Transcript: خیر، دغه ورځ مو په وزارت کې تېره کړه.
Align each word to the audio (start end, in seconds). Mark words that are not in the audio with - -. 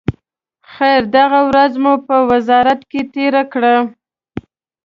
خیر، 0.73 1.01
دغه 1.17 1.39
ورځ 1.49 1.73
مو 1.83 1.93
په 2.07 2.15
وزارت 2.31 2.79
کې 2.91 3.01
تېره 3.13 3.43
کړه. 3.53 3.75